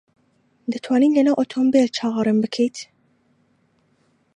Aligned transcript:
دەتوانیت 0.71 1.13
لەناو 1.15 1.37
ئۆتۆمۆبیل 1.39 1.87
چاوەڕێم 1.97 2.37
بکەیت؟ 2.41 2.77